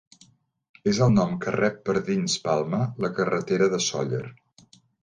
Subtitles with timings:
[0.91, 4.27] És el nom que rep per dins Palma la carretera de Sóller.